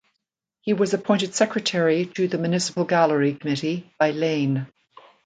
[0.61, 4.65] He was appointed secretary to the municipal gallery committee by Lane.